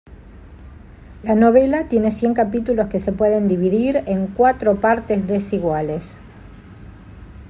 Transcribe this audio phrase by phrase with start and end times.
[1.21, 6.17] La novela tiene cien capítulos que se pueden dividir en cuatro partes desiguales.